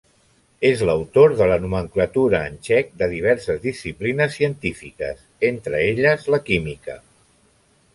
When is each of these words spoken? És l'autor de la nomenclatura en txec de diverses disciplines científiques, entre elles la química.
És 0.69 0.79
l'autor 0.89 1.35
de 1.41 1.47
la 1.51 1.57
nomenclatura 1.65 2.41
en 2.51 2.57
txec 2.69 2.91
de 3.03 3.11
diverses 3.13 3.63
disciplines 3.69 4.37
científiques, 4.41 5.25
entre 5.55 5.87
elles 5.93 6.31
la 6.37 6.45
química. 6.51 7.03